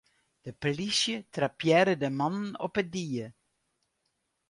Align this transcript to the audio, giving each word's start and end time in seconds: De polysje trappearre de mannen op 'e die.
De 0.45 0.49
polysje 0.53 1.15
trappearre 1.33 1.95
de 2.01 2.09
mannen 2.19 2.49
op 2.65 2.73
'e 2.77 2.83
die. 2.93 3.25